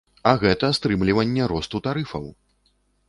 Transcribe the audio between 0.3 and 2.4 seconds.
гэта стрымліванне росту тарыфаў!